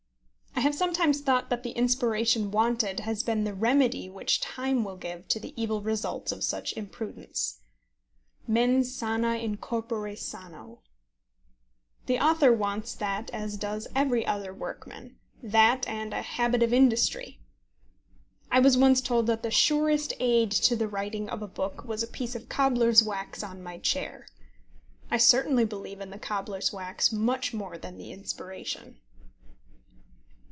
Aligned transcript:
I 0.53 0.63
have 0.65 0.75
sometimes 0.75 1.21
thought 1.21 1.49
that 1.49 1.63
the 1.63 1.71
inspiration 1.71 2.51
wanted 2.51 2.99
has 2.99 3.23
been 3.23 3.45
the 3.45 3.53
remedy 3.53 4.11
which 4.11 4.39
time 4.41 4.83
will 4.83 4.95
give 4.97 5.27
to 5.29 5.39
the 5.39 5.59
evil 5.59 5.81
results 5.81 6.31
of 6.31 6.43
such 6.43 6.73
imprudence. 6.77 7.61
Mens 8.47 8.93
sana 8.93 9.37
in 9.37 9.57
corpore 9.57 10.15
sano. 10.15 10.83
The 12.05 12.19
author 12.19 12.53
wants 12.53 12.93
that 12.95 13.31
as 13.31 13.57
does 13.57 13.87
every 13.95 14.23
other 14.23 14.53
workman, 14.53 15.17
that 15.41 15.87
and 15.87 16.13
a 16.13 16.21
habit 16.21 16.61
of 16.61 16.71
industry. 16.73 17.39
I 18.51 18.59
was 18.59 18.77
once 18.77 19.01
told 19.01 19.25
that 19.25 19.41
the 19.41 19.49
surest 19.51 20.13
aid 20.19 20.51
to 20.51 20.75
the 20.75 20.87
writing 20.87 21.27
of 21.27 21.41
a 21.41 21.47
book 21.47 21.85
was 21.85 22.03
a 22.03 22.07
piece 22.07 22.35
of 22.35 22.49
cobbler's 22.49 23.01
wax 23.01 23.41
on 23.41 23.63
my 23.63 23.79
chair. 23.79 24.27
I 25.09 25.17
certainly 25.17 25.65
believe 25.65 26.01
in 26.01 26.11
the 26.11 26.19
cobbler's 26.19 26.71
wax 26.71 27.11
much 27.11 27.51
more 27.51 27.79
than 27.79 27.97
the 27.97 28.11
inspiration. 28.11 28.99